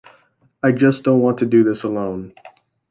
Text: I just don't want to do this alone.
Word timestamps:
I 0.63 0.71
just 0.71 1.03
don't 1.03 1.21
want 1.21 1.37
to 1.41 1.45
do 1.45 1.63
this 1.63 1.83
alone. 1.83 2.33